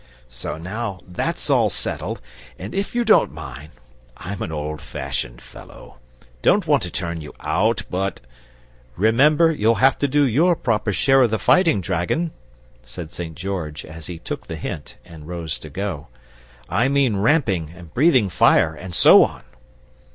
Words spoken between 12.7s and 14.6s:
said St. George, as he took the